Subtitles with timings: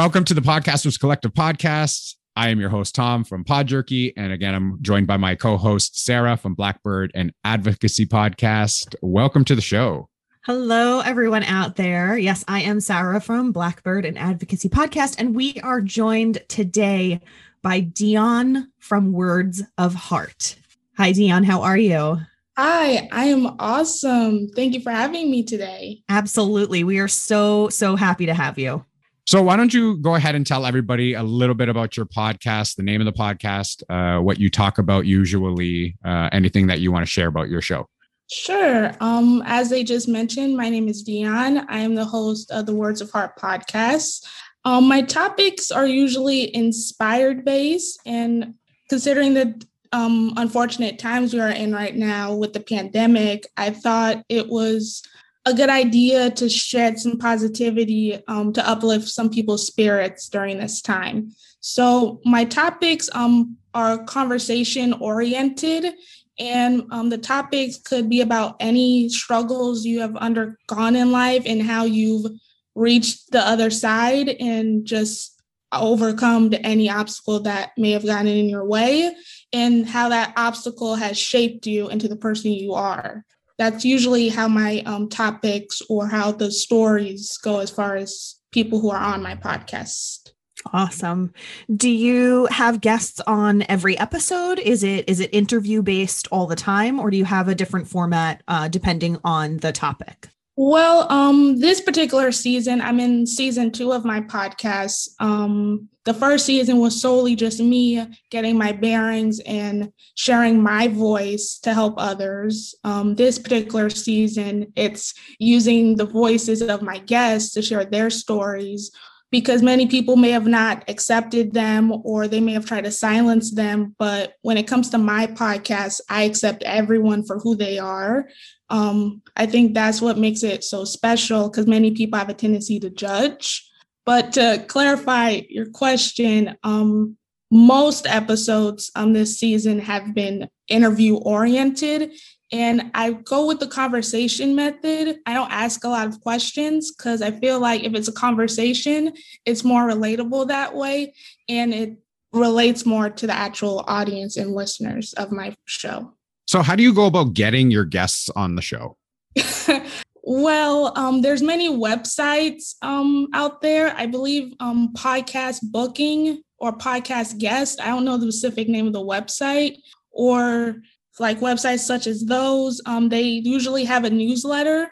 [0.00, 2.14] Welcome to the Podcasters Collective podcast.
[2.34, 4.16] I am your host, Tom from Pod Jerky.
[4.16, 8.94] And again, I'm joined by my co host, Sarah from Blackbird and Advocacy Podcast.
[9.02, 10.08] Welcome to the show.
[10.46, 12.16] Hello, everyone out there.
[12.16, 17.20] Yes, I am Sarah from Blackbird and Advocacy Podcast, and we are joined today
[17.60, 20.56] by Dionne from Words of Heart.
[20.96, 21.44] Hi, Dionne.
[21.44, 22.22] How are you?
[22.56, 24.48] Hi, I am awesome.
[24.48, 26.02] Thank you for having me today.
[26.08, 26.84] Absolutely.
[26.84, 28.86] We are so, so happy to have you.
[29.30, 32.74] So, why don't you go ahead and tell everybody a little bit about your podcast,
[32.74, 36.90] the name of the podcast, uh, what you talk about usually, uh, anything that you
[36.90, 37.86] want to share about your show?
[38.28, 38.90] Sure.
[38.98, 41.64] Um, as they just mentioned, my name is Dionne.
[41.68, 44.26] I am the host of the Words of Heart podcast.
[44.64, 48.54] Um, my topics are usually inspired based, and
[48.88, 54.24] considering the um, unfortunate times we are in right now with the pandemic, I thought
[54.28, 55.04] it was
[55.46, 60.82] a good idea to shed some positivity um, to uplift some people's spirits during this
[60.82, 61.30] time.
[61.60, 65.94] So my topics um, are conversation oriented
[66.38, 71.62] and um, the topics could be about any struggles you have undergone in life and
[71.62, 72.26] how you've
[72.74, 78.64] reached the other side and just overcome any obstacle that may have gotten in your
[78.64, 79.14] way
[79.52, 83.24] and how that obstacle has shaped you into the person you are.
[83.60, 88.80] That's usually how my um, topics or how the stories go as far as people
[88.80, 90.30] who are on my podcast.
[90.72, 91.34] Awesome.
[91.70, 94.58] Do you have guests on every episode?
[94.60, 97.86] Is it is it interview based all the time, or do you have a different
[97.86, 100.30] format uh, depending on the topic?
[100.62, 105.08] Well, um, this particular season, I'm in season two of my podcast.
[105.18, 111.58] Um, the first season was solely just me getting my bearings and sharing my voice
[111.62, 112.74] to help others.
[112.84, 118.90] Um, this particular season, it's using the voices of my guests to share their stories
[119.30, 123.54] because many people may have not accepted them or they may have tried to silence
[123.54, 123.94] them.
[123.98, 128.28] But when it comes to my podcast, I accept everyone for who they are.
[128.70, 132.80] Um, I think that's what makes it so special because many people have a tendency
[132.80, 133.66] to judge.
[134.06, 137.16] But to clarify your question, um,
[137.50, 142.12] most episodes on this season have been interview oriented
[142.52, 145.18] and I go with the conversation method.
[145.26, 149.12] I don't ask a lot of questions because I feel like if it's a conversation,
[149.44, 151.14] it's more relatable that way
[151.48, 151.98] and it
[152.32, 156.14] relates more to the actual audience and listeners of my show.
[156.50, 158.96] So, how do you go about getting your guests on the show?
[160.24, 163.94] well, um, there's many websites um, out there.
[163.96, 167.80] I believe um, podcast booking or podcast guest.
[167.80, 169.76] I don't know the specific name of the website,
[170.10, 170.82] or
[171.20, 174.90] like websites such as those, um, they usually have a newsletter,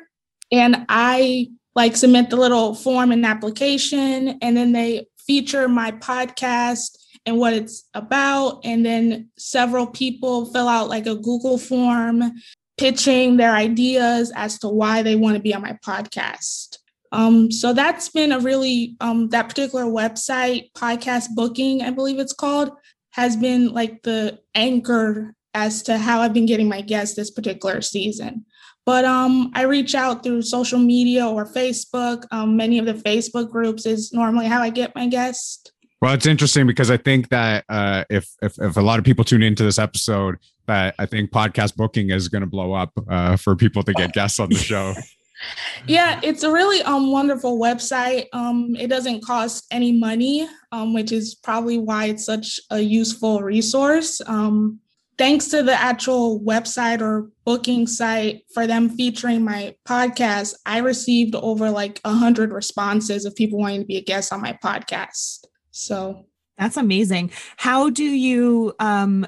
[0.53, 6.91] and I like submit the little form and application, and then they feature my podcast
[7.29, 12.33] and what it's about, and then several people fill out like a Google form
[12.79, 16.79] pitching their ideas as to why they want to be on my podcast.
[17.13, 22.33] Um, so that's been a really um, that particular website, podcast booking, I believe it's
[22.33, 22.71] called,
[23.11, 27.83] has been like the anchor as to how I've been getting my guests this particular
[27.83, 28.47] season.
[28.87, 32.25] But um, I reach out through social media or Facebook.
[32.31, 35.71] Um, many of the Facebook groups is normally how I get my guests.
[36.01, 39.25] Well, it's interesting because I think that uh, if, if if a lot of people
[39.25, 40.37] tune into this episode,
[40.67, 44.13] that I think podcast booking is going to blow up uh, for people to get
[44.13, 44.95] guests on the show.
[45.87, 48.27] yeah, it's a really um wonderful website.
[48.33, 53.43] Um, it doesn't cost any money, um, which is probably why it's such a useful
[53.43, 54.21] resource.
[54.27, 54.79] Um,
[55.17, 61.35] thanks to the actual website or booking site for them featuring my podcast, I received
[61.35, 65.45] over like a hundred responses of people wanting to be a guest on my podcast.
[65.79, 66.27] So
[66.57, 67.31] that's amazing.
[67.57, 69.27] How do you um,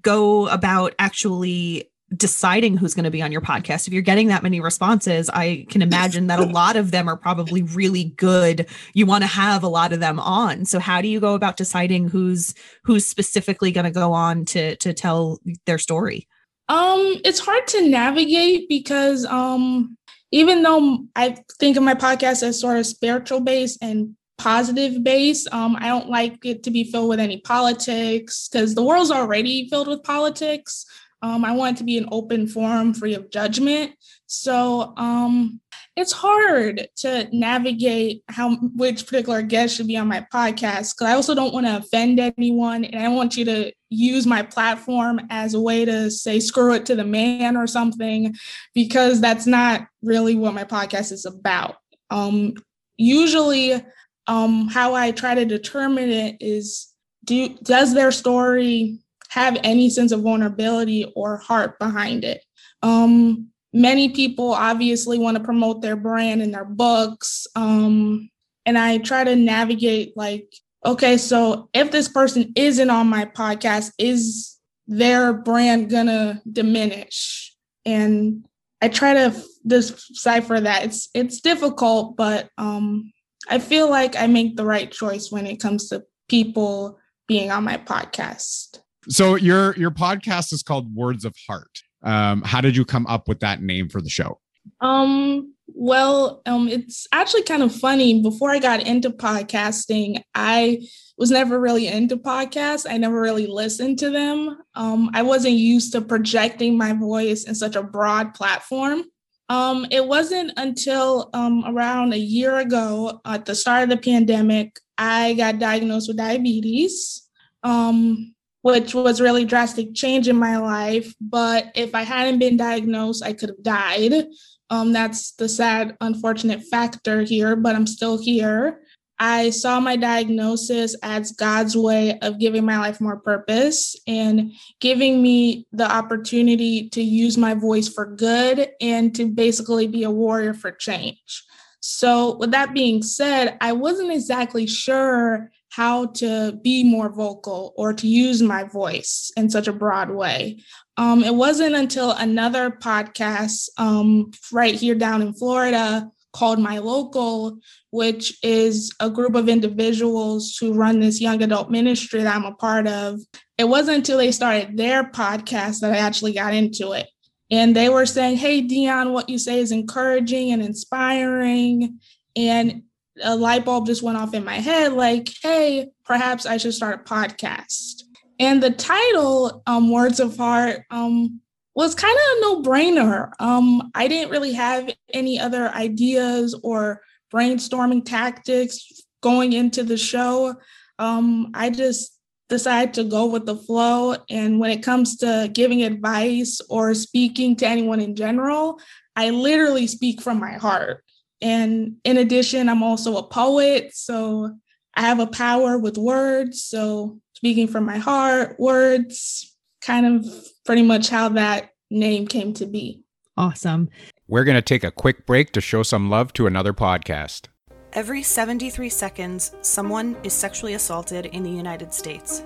[0.00, 3.86] go about actually deciding who's going to be on your podcast?
[3.86, 7.18] If you're getting that many responses i can imagine that a lot of them are
[7.18, 8.66] probably really good.
[8.94, 10.64] You want to have a lot of them on.
[10.64, 12.54] So how do you go about deciding who's
[12.84, 16.26] who's specifically going to go on to to tell their story?
[16.70, 19.96] Um it's hard to navigate because um
[20.30, 25.46] even though i think of my podcast as sort of spiritual based and positive base.
[25.52, 29.68] Um, I don't like it to be filled with any politics because the world's already
[29.68, 30.86] filled with politics.
[31.20, 33.92] Um, I want it to be an open forum free of judgment.
[34.26, 35.60] So um,
[35.96, 41.14] it's hard to navigate how which particular guest should be on my podcast because I
[41.14, 45.54] also don't want to offend anyone and I want you to use my platform as
[45.54, 48.36] a way to say screw it to the man or something
[48.74, 51.76] because that's not really what my podcast is about.
[52.10, 52.54] Um,
[52.96, 53.82] usually
[54.28, 56.92] um, how I try to determine it is
[57.24, 58.98] do does their story
[59.30, 62.44] have any sense of vulnerability or heart behind it?
[62.82, 67.46] Um, many people obviously want to promote their brand and their books.
[67.56, 68.30] Um,
[68.64, 70.52] and I try to navigate like,
[70.84, 77.54] okay, so if this person isn't on my podcast, is their brand gonna diminish?
[77.84, 78.44] And
[78.80, 80.84] I try to decipher that.
[80.84, 83.10] It's it's difficult, but um,
[83.48, 87.64] I feel like I make the right choice when it comes to people being on
[87.64, 88.80] my podcast.
[89.08, 91.82] So your your podcast is called Words of Heart.
[92.02, 94.38] Um, how did you come up with that name for the show?
[94.80, 98.22] Um, well, um, it's actually kind of funny.
[98.22, 100.86] Before I got into podcasting, I
[101.16, 102.86] was never really into podcasts.
[102.88, 104.58] I never really listened to them.
[104.74, 109.04] Um, I wasn't used to projecting my voice in such a broad platform.
[109.48, 114.78] Um, it wasn't until um, around a year ago, at the start of the pandemic,
[114.98, 117.28] I got diagnosed with diabetes.
[117.62, 121.14] Um, which was really drastic change in my life.
[121.20, 124.26] But if I hadn't been diagnosed, I could have died.
[124.70, 128.80] Um, that's the sad, unfortunate factor here, but I'm still here.
[129.20, 135.22] I saw my diagnosis as God's way of giving my life more purpose and giving
[135.22, 140.54] me the opportunity to use my voice for good and to basically be a warrior
[140.54, 141.44] for change.
[141.80, 147.92] So, with that being said, I wasn't exactly sure how to be more vocal or
[147.92, 150.60] to use my voice in such a broad way.
[150.96, 157.58] Um, it wasn't until another podcast um, right here down in Florida called My Local,
[157.90, 162.54] which is a group of individuals who run this young adult ministry that I'm a
[162.54, 163.20] part of.
[163.56, 167.08] It wasn't until they started their podcast that I actually got into it.
[167.50, 171.98] And they were saying, Hey, Dionne, what you say is encouraging and inspiring.
[172.36, 172.82] And
[173.22, 177.00] a light bulb just went off in my head like, hey, perhaps I should start
[177.00, 178.02] a podcast.
[178.38, 181.40] And the title, um, Words of Heart, um,
[181.78, 183.30] was kind of a no brainer.
[183.38, 187.02] Um, I didn't really have any other ideas or
[187.32, 190.56] brainstorming tactics going into the show.
[190.98, 194.16] Um, I just decided to go with the flow.
[194.28, 198.80] And when it comes to giving advice or speaking to anyone in general,
[199.14, 201.04] I literally speak from my heart.
[201.40, 203.92] And in addition, I'm also a poet.
[203.94, 204.50] So
[204.94, 206.64] I have a power with words.
[206.64, 209.47] So speaking from my heart, words,
[209.80, 210.26] kind of
[210.64, 213.02] pretty much how that name came to be.
[213.36, 213.88] Awesome.
[214.26, 217.46] We're going to take a quick break to show some love to another podcast.
[217.92, 222.44] Every 73 seconds, someone is sexually assaulted in the United States.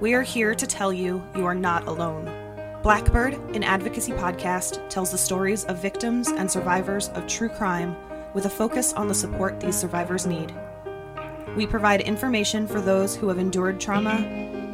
[0.00, 2.32] We are here to tell you you are not alone.
[2.82, 7.96] Blackbird, an advocacy podcast, tells the stories of victims and survivors of true crime
[8.32, 10.54] with a focus on the support these survivors need.
[11.56, 14.18] We provide information for those who have endured trauma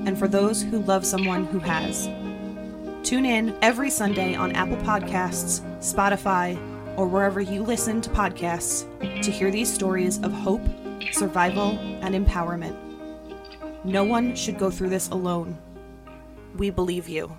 [0.07, 2.09] and for those who love someone who has.
[3.03, 6.57] Tune in every Sunday on Apple Podcasts, Spotify,
[6.97, 8.85] or wherever you listen to podcasts
[9.23, 10.65] to hear these stories of hope,
[11.13, 12.77] survival, and empowerment.
[13.85, 15.59] No one should go through this alone.
[16.57, 17.37] We believe you.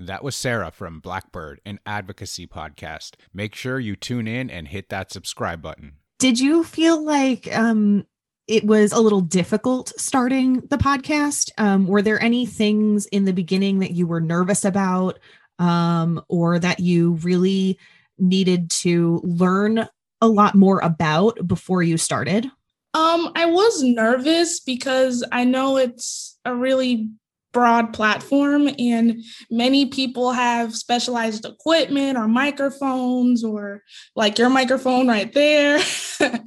[0.00, 3.14] That was Sarah from Blackbird, an advocacy podcast.
[3.32, 5.98] Make sure you tune in and hit that subscribe button.
[6.18, 8.06] Did you feel like um,
[8.46, 11.50] it was a little difficult starting the podcast?
[11.58, 15.18] Um, were there any things in the beginning that you were nervous about
[15.58, 17.78] um, or that you really
[18.18, 19.88] needed to learn
[20.20, 22.46] a lot more about before you started?
[22.94, 27.10] Um, I was nervous because I know it's a really
[27.54, 33.82] broad platform and many people have specialized equipment or microphones or
[34.14, 35.80] like your microphone right there.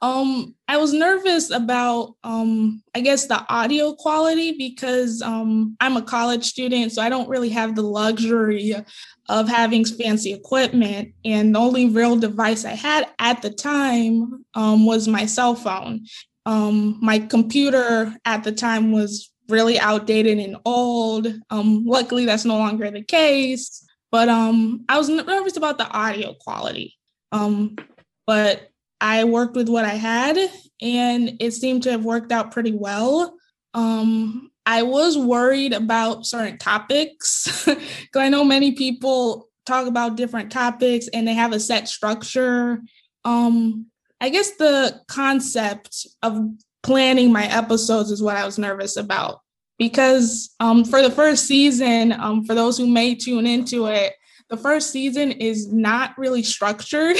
[0.00, 6.02] Um i was nervous about um i guess the audio quality because um i'm a
[6.02, 8.74] college student so i don't really have the luxury
[9.28, 14.86] of having fancy equipment and the only real device i had at the time um,
[14.86, 16.06] was my cell phone.
[16.46, 21.26] Um, my computer at the time was really outdated and old.
[21.50, 23.86] Um, luckily, that's no longer the case.
[24.10, 26.96] But um, I was nervous about the audio quality.
[27.32, 27.76] Um,
[28.26, 28.68] but
[29.00, 30.38] I worked with what I had,
[30.80, 33.36] and it seemed to have worked out pretty well.
[33.74, 37.82] Um, I was worried about certain topics because
[38.14, 42.80] I know many people talk about different topics and they have a set structure.
[43.24, 43.86] Um,
[44.20, 46.48] I guess the concept of
[46.84, 49.40] planning my episodes is what I was nervous about.
[49.76, 54.12] Because um, for the first season, um, for those who may tune into it,
[54.48, 57.16] the first season is not really structured.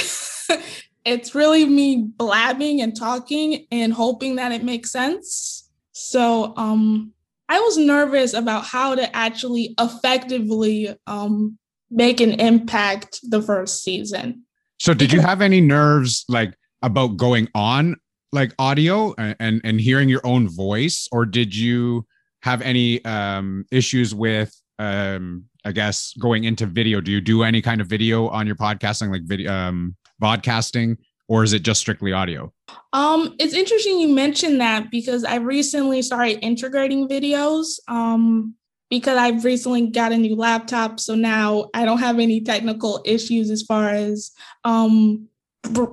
[1.05, 5.69] it's really me blabbing and talking and hoping that it makes sense.
[5.91, 7.11] So um,
[7.49, 11.57] I was nervous about how to actually effectively um,
[11.91, 14.43] make an impact the first season.
[14.79, 17.95] So did you have any nerves like about going on
[18.35, 22.05] like audio and and, hearing your own voice or did you
[22.43, 27.01] have any um issues with um I guess going into video?
[27.01, 31.43] Do you do any kind of video on your podcasting like video um podcasting or
[31.43, 32.53] is it just strictly audio?
[32.93, 37.79] Um, it's interesting you mentioned that because I recently started integrating videos.
[37.87, 38.55] Um,
[38.91, 43.49] because I've recently got a new laptop, so now I don't have any technical issues
[43.49, 44.31] as far as
[44.63, 45.27] um,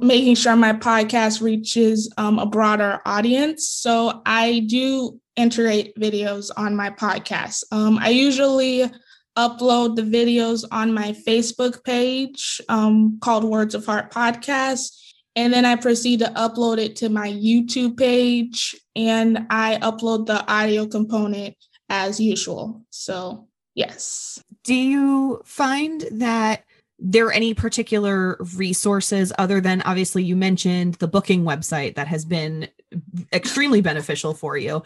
[0.00, 3.68] making sure my podcast reaches um, a broader audience.
[3.68, 7.64] So I do integrate videos on my podcast.
[7.72, 8.90] Um, I usually
[9.36, 14.98] upload the videos on my Facebook page um, called Words of Heart Podcast.
[15.34, 20.46] And then I proceed to upload it to my YouTube page and I upload the
[20.52, 21.56] audio component
[21.88, 22.82] as usual.
[22.90, 24.42] So, yes.
[24.64, 26.64] Do you find that
[27.04, 32.24] there are any particular resources other than obviously you mentioned the booking website that has
[32.24, 32.68] been
[33.32, 34.82] extremely beneficial for you?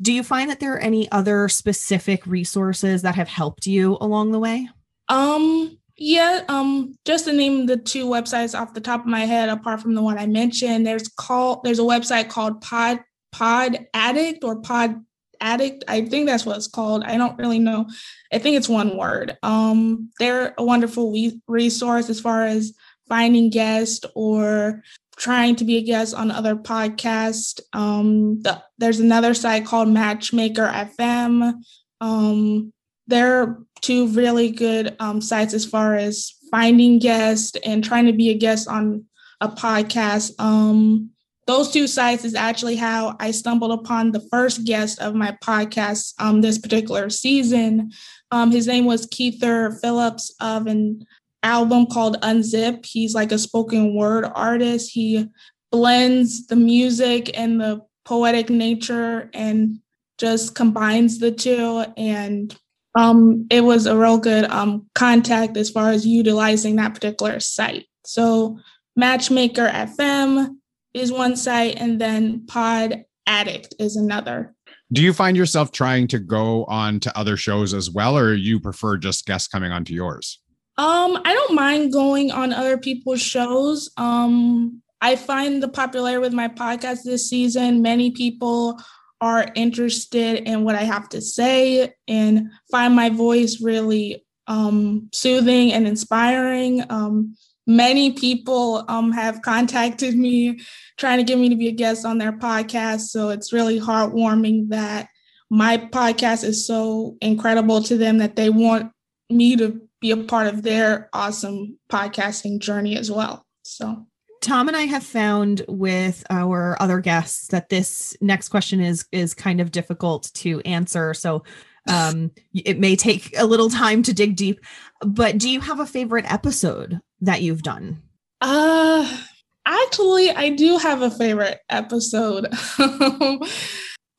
[0.00, 4.32] Do you find that there are any other specific resources that have helped you along
[4.32, 4.68] the way?
[5.08, 9.48] Um, yeah, um, just to name the two websites off the top of my head,
[9.48, 13.00] apart from the one I mentioned, there's called there's a website called Pod
[13.32, 15.02] Pod Addict or Pod
[15.40, 15.84] Addict.
[15.88, 17.04] I think that's what it's called.
[17.04, 17.86] I don't really know.
[18.32, 19.36] I think it's one word.
[19.42, 22.72] Um, they're a wonderful we- resource as far as
[23.08, 24.82] finding guests or
[25.16, 27.60] trying to be a guest on other podcasts.
[27.72, 31.54] Um, the, there's another site called Matchmaker FM.
[32.00, 32.72] Um,
[33.06, 38.30] they're two really good um, sites as far as finding guests and trying to be
[38.30, 39.04] a guest on
[39.40, 40.32] a podcast.
[40.38, 41.10] Um,
[41.48, 46.12] those two sites is actually how I stumbled upon the first guest of my podcast
[46.18, 47.90] um, this particular season.
[48.30, 51.06] Um, his name was Keither Phillips of an
[51.42, 52.84] album called Unzip.
[52.84, 54.90] He's like a spoken word artist.
[54.92, 55.26] He
[55.72, 59.80] blends the music and the poetic nature and
[60.18, 61.82] just combines the two.
[61.96, 62.54] And
[62.94, 67.86] um, it was a real good um, contact as far as utilizing that particular site.
[68.04, 68.58] So,
[68.96, 70.57] Matchmaker FM
[70.98, 74.54] is one site, and then Pod Addict is another.
[74.90, 78.58] Do you find yourself trying to go on to other shows as well, or you
[78.58, 80.40] prefer just guests coming onto yours?
[80.78, 83.90] Um, I don't mind going on other people's shows.
[83.96, 87.82] Um, I find the popularity with my podcast this season.
[87.82, 88.80] Many people
[89.20, 95.72] are interested in what I have to say and find my voice really um, soothing
[95.72, 96.84] and inspiring.
[96.90, 97.36] Um,
[97.68, 100.58] many people um, have contacted me
[100.96, 103.02] trying to get me to be a guest on their podcast.
[103.08, 105.08] So it's really heartwarming that
[105.50, 108.90] my podcast is so incredible to them that they want
[109.30, 113.46] me to be a part of their awesome podcasting journey as well.
[113.62, 114.06] So
[114.40, 119.34] Tom and I have found with our other guests that this next question is is
[119.34, 121.12] kind of difficult to answer.
[121.12, 121.44] So
[121.86, 124.60] um it may take a little time to dig deep.
[125.04, 128.02] But do you have a favorite episode that you've done?
[128.40, 129.22] Uh
[129.66, 132.46] actually I do have a favorite episode.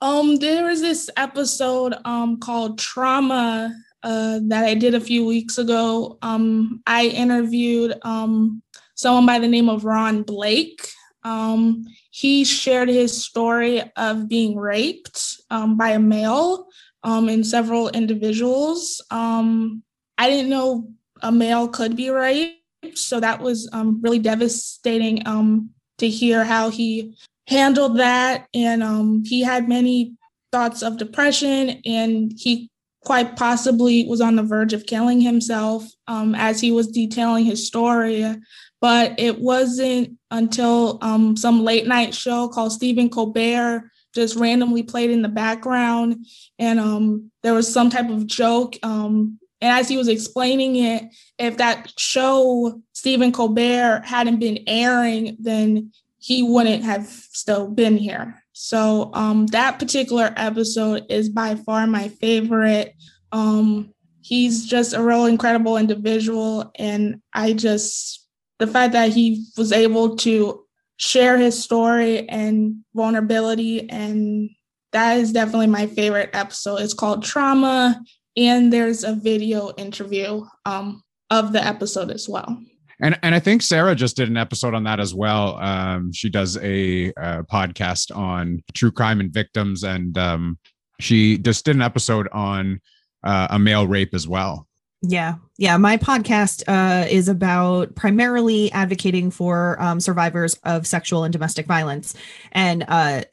[0.01, 5.57] um there was this episode um called Trauma uh that I did a few weeks
[5.57, 6.17] ago.
[6.21, 8.61] Um I interviewed um
[8.99, 10.85] someone by the name of Ron Blake.
[11.23, 16.67] Um, he shared his story of being raped um, by a male
[17.03, 19.01] um, and several individuals.
[19.09, 19.83] Um,
[20.17, 20.89] I didn't know
[21.21, 22.58] a male could be raped,
[22.93, 27.15] so that was um, really devastating um, to hear how he
[27.47, 28.47] handled that.
[28.53, 30.13] And he had many
[30.51, 32.69] thoughts of depression, and he
[33.03, 38.35] quite possibly was on the verge of killing himself as he was detailing his story
[38.81, 45.11] but it wasn't until um, some late night show called Stephen Colbert just randomly played
[45.11, 46.25] in the background,
[46.57, 48.75] and um, there was some type of joke.
[48.81, 51.03] Um, and as he was explaining it,
[51.37, 58.41] if that show Stephen Colbert hadn't been airing, then he wouldn't have still been here.
[58.53, 62.93] So um, that particular episode is by far my favorite.
[63.31, 68.27] Um, he's just a real incredible individual, and I just
[68.59, 70.63] the fact that he was able to
[70.97, 74.49] share his story and vulnerability and
[74.91, 78.01] that is definitely my favorite episode it's called trauma
[78.47, 82.57] and there's a video interview um, of the episode as well
[83.01, 85.57] And and I think Sarah just did an episode on that as well.
[85.57, 90.57] Um, she does a, a podcast on true crime and victims, and um,
[90.99, 92.81] she just did an episode on
[93.23, 94.67] uh, a male rape as well.
[95.01, 95.35] Yeah.
[95.57, 95.77] Yeah.
[95.77, 102.15] My podcast uh, is about primarily advocating for um, survivors of sexual and domestic violence.
[102.51, 103.23] And uh,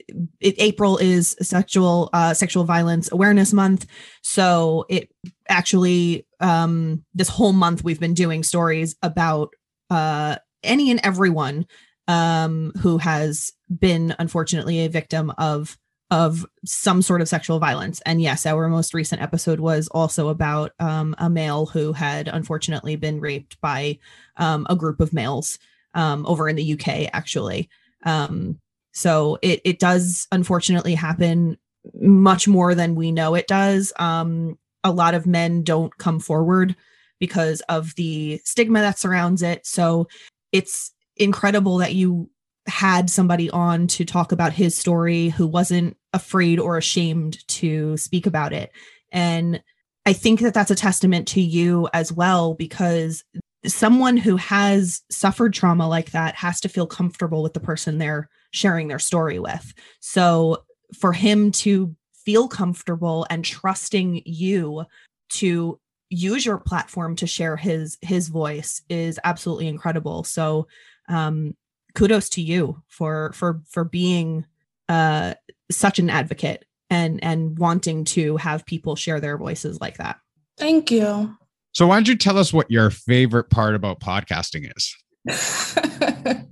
[0.40, 3.86] it, April is sexual uh, sexual violence awareness month.
[4.22, 5.10] So it
[5.48, 9.52] actually, um, this whole month, we've been doing stories about
[9.90, 11.66] uh, any and everyone
[12.06, 15.76] um, who has been unfortunately a victim of
[16.10, 18.00] of some sort of sexual violence.
[18.06, 22.96] And yes, our most recent episode was also about um, a male who had unfortunately
[22.96, 23.98] been raped by
[24.36, 25.58] um, a group of males
[25.94, 27.68] um, over in the UK, actually.
[28.04, 28.60] Um,
[28.92, 31.58] so it it does unfortunately happen
[32.00, 33.92] much more than we know it does.
[33.98, 36.76] Um, a lot of men don't come forward
[37.18, 39.66] because of the stigma that surrounds it.
[39.66, 40.06] So
[40.52, 42.30] it's incredible that you
[42.66, 48.26] had somebody on to talk about his story who wasn't afraid or ashamed to speak
[48.26, 48.70] about it.
[49.12, 49.62] And
[50.04, 53.24] I think that that's a testament to you as well, because
[53.64, 58.28] someone who has suffered trauma like that has to feel comfortable with the person they're
[58.52, 59.74] sharing their story with.
[60.00, 60.64] So
[60.98, 61.94] for him to
[62.24, 64.84] feel comfortable and trusting you
[65.28, 65.78] to
[66.10, 70.68] use your platform to share his his voice is absolutely incredible so
[71.08, 71.52] um
[71.96, 74.46] kudos to you for for for being
[74.88, 75.34] uh
[75.70, 80.18] such an advocate and and wanting to have people share their voices like that.
[80.56, 81.36] Thank you.
[81.72, 84.94] So why don't you tell us what your favorite part about podcasting is?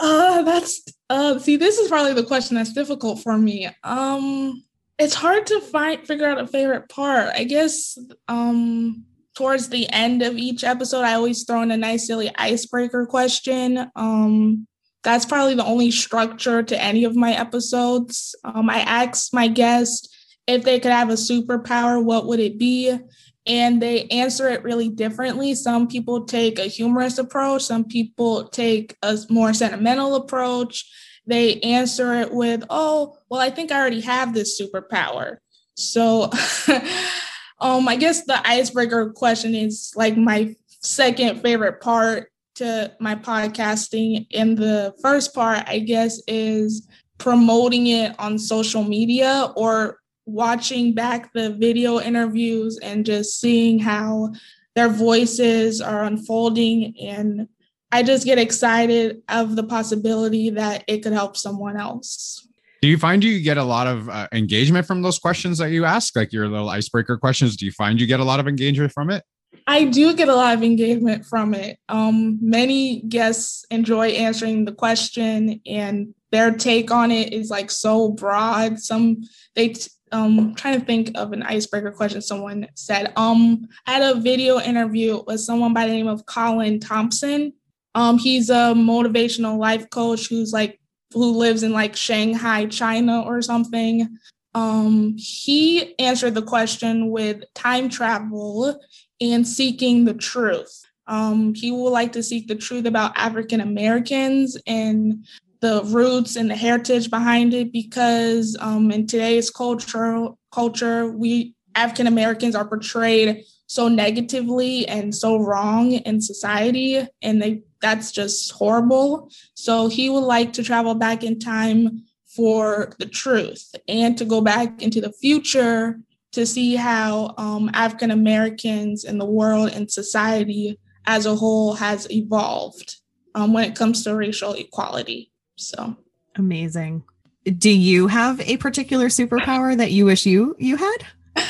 [0.00, 3.68] uh that's uh see this is probably the question that's difficult for me.
[3.82, 4.62] Um
[4.98, 7.30] it's hard to find figure out a favorite part.
[7.34, 12.06] I guess um towards the end of each episode, I always throw in a nice
[12.06, 13.90] silly icebreaker question.
[13.96, 14.66] Um,
[15.02, 18.34] that's probably the only structure to any of my episodes.
[18.44, 20.14] Um, I ask my guest
[20.46, 22.98] if they could have a superpower, what would it be?
[23.46, 25.54] And they answer it really differently.
[25.54, 30.90] Some people take a humorous approach, some people take a more sentimental approach.
[31.26, 35.38] They answer it with, oh, well, I think I already have this superpower.
[35.76, 36.30] So
[37.60, 44.26] Um, I guess the icebreaker question is like my second favorite part to my podcasting.
[44.34, 46.86] And the first part, I guess, is
[47.18, 54.32] promoting it on social media or watching back the video interviews and just seeing how
[54.74, 56.94] their voices are unfolding.
[57.00, 57.48] And
[57.92, 62.46] I just get excited of the possibility that it could help someone else.
[62.84, 65.86] Do you find you get a lot of uh, engagement from those questions that you
[65.86, 67.56] ask, like your little icebreaker questions?
[67.56, 69.24] Do you find you get a lot of engagement from it?
[69.66, 71.78] I do get a lot of engagement from it.
[71.88, 78.10] Um, many guests enjoy answering the question, and their take on it is like so
[78.10, 78.78] broad.
[78.78, 79.22] Some
[79.54, 83.14] they t- um trying to think of an icebreaker question someone said.
[83.16, 87.54] Um, I had a video interview with someone by the name of Colin Thompson.
[87.94, 90.80] Um, he's a motivational life coach who's like
[91.14, 94.18] who lives in like Shanghai, China or something.
[94.54, 98.78] Um, he answered the question with time travel
[99.20, 100.82] and seeking the truth.
[101.06, 105.24] Um, he would like to seek the truth about African Americans and
[105.60, 112.06] the roots and the heritage behind it because um, in today's culture, culture, we African
[112.06, 119.30] Americans are portrayed so negatively and so wrong in society, and they that's just horrible.
[119.52, 124.40] So he would like to travel back in time for the truth and to go
[124.40, 126.00] back into the future
[126.32, 132.10] to see how um, African Americans in the world and society as a whole has
[132.10, 132.96] evolved
[133.34, 135.30] um, when it comes to racial equality.
[135.56, 135.94] So
[136.36, 137.04] amazing.
[137.44, 140.98] Do you have a particular superpower that you wish you you had?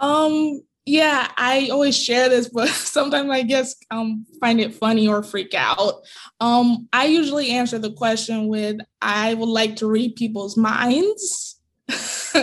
[0.00, 5.22] Um, yeah, I always share this, but sometimes I guess um find it funny or
[5.22, 6.02] freak out.
[6.40, 11.60] Um, I usually answer the question with I would like to read people's minds.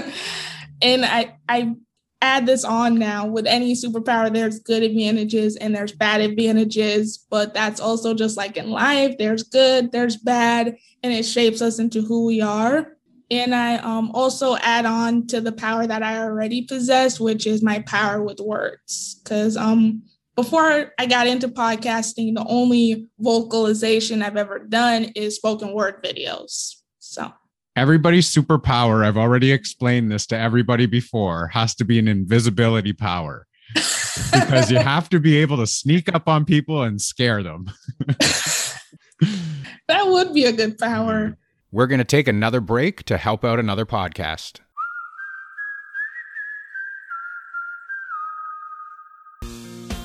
[0.82, 1.76] and I I
[2.22, 7.54] add this on now with any superpower there's good advantages and there's bad advantages but
[7.54, 12.02] that's also just like in life there's good there's bad and it shapes us into
[12.02, 12.95] who we are
[13.32, 17.64] and I um, also add on to the power that I already possess, which is
[17.64, 19.20] my power with words.
[19.24, 20.04] Because um,
[20.36, 26.76] before I got into podcasting, the only vocalization I've ever done is spoken word videos.
[27.00, 27.32] So
[27.76, 33.48] everybody's superpower, I've already explained this to everybody before, has to be an invisibility power.
[34.32, 37.66] because you have to be able to sneak up on people and scare them.
[39.88, 41.38] that would be a good power.
[41.76, 44.62] We're going to take another break to help out another podcast.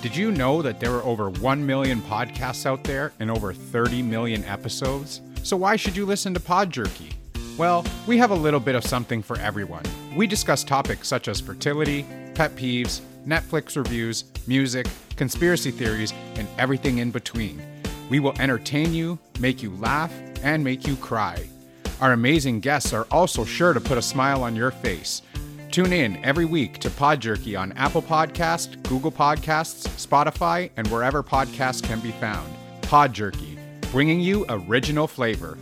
[0.03, 4.03] Did you know that there are over 1 million podcasts out there and over 30
[4.03, 5.21] million episodes?
[5.45, 7.13] So why should you listen to Pod Jerky?
[7.57, 9.85] Well, we have a little bit of something for everyone.
[10.17, 12.05] We discuss topics such as fertility,
[12.35, 17.63] pet peeves, Netflix reviews, music, conspiracy theories, and everything in between.
[18.09, 21.47] We will entertain you, make you laugh, and make you cry.
[22.01, 25.21] Our amazing guests are also sure to put a smile on your face.
[25.71, 31.23] Tune in every week to Pod Jerky on Apple Podcast, Google Podcasts, Spotify, and wherever
[31.23, 32.51] podcasts can be found.
[32.83, 33.59] Pod Jerky,
[33.93, 35.59] bringing you original flavor.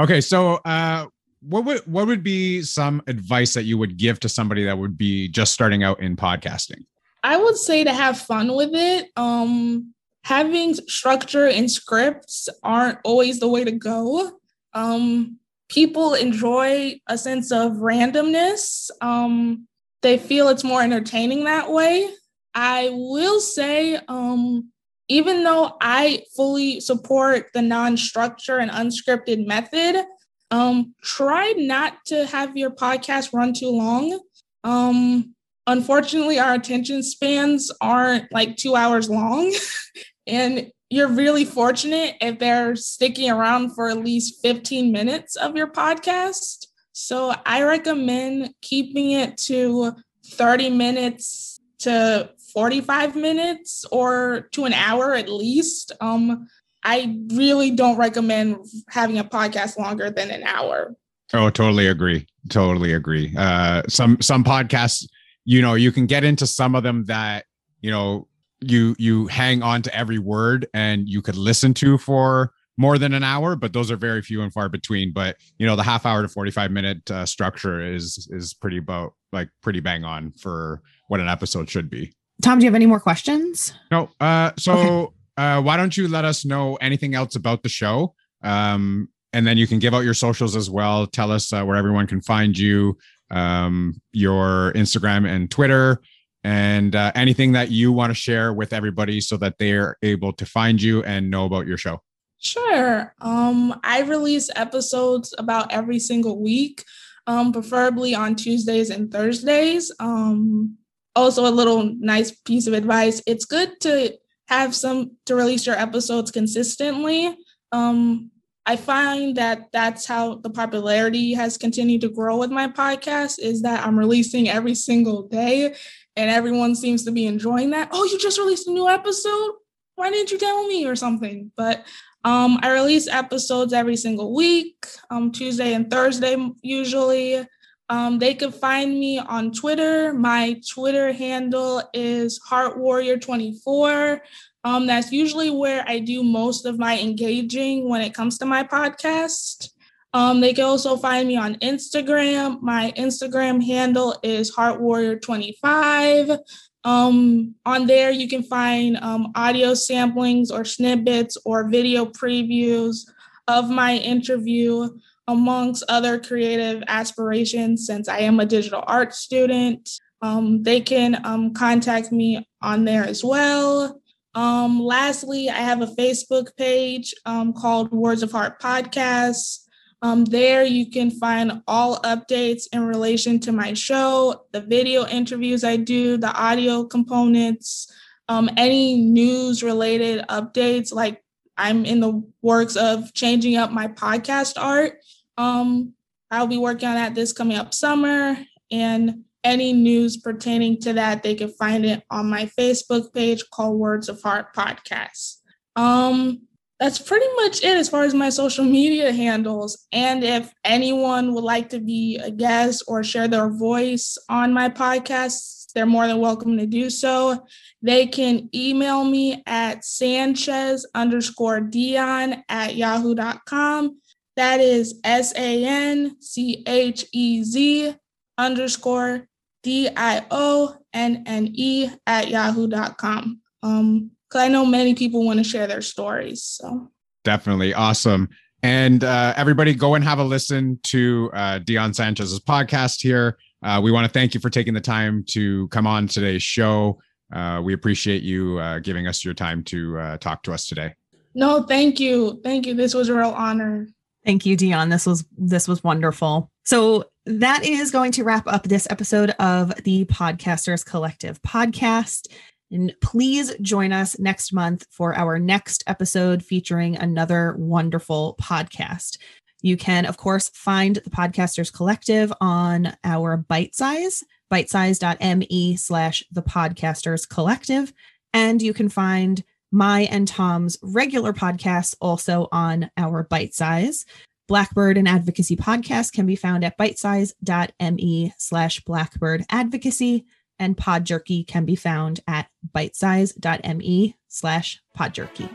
[0.00, 1.06] Okay, so uh,
[1.40, 4.96] what would what would be some advice that you would give to somebody that would
[4.96, 6.84] be just starting out in podcasting?
[7.24, 9.10] I would say to have fun with it.
[9.16, 9.92] Um,
[10.24, 14.32] having structure and scripts aren't always the way to go.
[14.74, 18.90] Um, people enjoy a sense of randomness.
[19.00, 19.66] Um,
[20.02, 22.10] they feel it's more entertaining that way.
[22.54, 24.70] I will say, um,
[25.08, 30.04] even though I fully support the non structure and unscripted method,
[30.50, 34.18] um, try not to have your podcast run too long.
[34.64, 35.34] Um,
[35.68, 39.54] unfortunately, our attention spans aren't like two hours long.
[40.26, 45.70] and you're really fortunate if they're sticking around for at least 15 minutes of your
[45.70, 46.66] podcast.
[46.92, 49.92] So I recommend keeping it to
[50.26, 55.92] 30 minutes to 45 minutes or to an hour at least.
[56.00, 56.48] Um,
[56.82, 58.56] I really don't recommend
[58.88, 60.96] having a podcast longer than an hour.
[61.34, 62.26] Oh, totally agree.
[62.48, 63.34] Totally agree.
[63.36, 65.06] Uh, some some podcasts,
[65.48, 67.46] you know, you can get into some of them that
[67.80, 68.28] you know
[68.60, 73.12] you you hang on to every word and you could listen to for more than
[73.14, 75.10] an hour but those are very few and far between.
[75.10, 79.14] But you know the half hour to 45 minute uh, structure is is pretty about
[79.32, 82.12] like pretty bang on for what an episode should be.
[82.42, 83.72] Tom do you have any more questions?
[83.90, 85.12] No uh so okay.
[85.38, 88.14] uh why don't you let us know anything else about the show?
[88.42, 91.06] Um and then you can give out your socials as well.
[91.06, 92.96] Tell us uh, where everyone can find you
[93.30, 96.00] um your instagram and twitter
[96.44, 100.46] and uh, anything that you want to share with everybody so that they're able to
[100.46, 102.00] find you and know about your show.
[102.38, 103.12] Sure.
[103.20, 106.84] Um, I release episodes about every single week,
[107.26, 109.92] um, preferably on Tuesdays and Thursdays.
[109.98, 110.78] Um,
[111.16, 115.76] also, a little nice piece of advice it's good to have some to release your
[115.76, 117.36] episodes consistently.
[117.72, 118.30] Um,
[118.68, 123.62] I find that that's how the popularity has continued to grow with my podcast is
[123.62, 125.74] that I'm releasing every single day
[126.16, 127.88] and everyone seems to be enjoying that.
[127.92, 129.52] Oh, you just released a new episode?
[129.94, 131.50] Why didn't you tell me or something?
[131.56, 131.86] But
[132.24, 137.46] um, I release episodes every single week, um, Tuesday and Thursday usually.
[137.88, 140.12] Um, they can find me on Twitter.
[140.12, 144.20] My Twitter handle is Heart Warrior 24.
[144.64, 148.64] Um, that's usually where I do most of my engaging when it comes to my
[148.64, 149.70] podcast.
[150.14, 152.60] Um, they can also find me on Instagram.
[152.62, 156.38] My Instagram handle is Heart Warrior 25.
[156.84, 163.06] Um, on there, you can find um, audio samplings or snippets or video previews
[163.46, 164.88] of my interview,
[165.28, 167.86] amongst other creative aspirations.
[167.86, 169.88] Since I am a digital art student,
[170.22, 174.00] um, they can um, contact me on there as well.
[174.34, 179.60] Um, lastly, I have a Facebook page um, called Words of Heart Podcast.
[180.00, 185.64] Um, there you can find all updates in relation to my show, the video interviews
[185.64, 187.92] I do, the audio components,
[188.28, 190.92] um, any news related updates.
[190.92, 191.22] Like
[191.56, 194.98] I'm in the works of changing up my podcast art.
[195.36, 195.94] Um,
[196.30, 198.38] I'll be working on that this coming up summer.
[198.70, 203.78] And any news pertaining to that, they can find it on my Facebook page called
[203.78, 205.36] Words of Heart Podcast.
[205.74, 206.42] Um,
[206.78, 209.86] that's pretty much it as far as my social media handles.
[209.90, 214.68] And if anyone would like to be a guest or share their voice on my
[214.68, 217.44] podcast, they're more than welcome to do so.
[217.82, 223.98] They can email me at Sanchez underscore Dionne at yahoo.com.
[224.36, 227.94] That is S A N C H E Z
[228.38, 229.27] underscore
[229.62, 233.40] D I O N N E at yahoo.com.
[233.62, 236.42] Um, because I know many people want to share their stories.
[236.42, 236.90] So
[237.24, 238.28] definitely awesome.
[238.62, 243.38] And uh, everybody, go and have a listen to uh, Dionne Sanchez's podcast here.
[243.62, 246.98] Uh, we want to thank you for taking the time to come on today's show.
[247.32, 250.94] Uh, we appreciate you uh, giving us your time to uh, talk to us today.
[251.34, 252.40] No, thank you.
[252.42, 252.74] Thank you.
[252.74, 253.86] This was a real honor.
[254.24, 254.90] Thank you, Dionne.
[254.90, 256.50] This was this was wonderful.
[256.68, 262.26] So that is going to wrap up this episode of the Podcasters Collective podcast.
[262.70, 269.16] And please join us next month for our next episode featuring another wonderful podcast.
[269.62, 276.42] You can, of course, find the Podcasters Collective on our Bite Size, bitesize.me slash the
[276.42, 277.94] Podcasters Collective.
[278.34, 284.04] And you can find my and Tom's regular podcasts also on our Bite Size.
[284.48, 290.24] Blackbird and Advocacy podcast can be found at bitesize.me slash blackbird advocacy,
[290.58, 295.54] and Pod Jerky can be found at bitesize.me slash podjerky.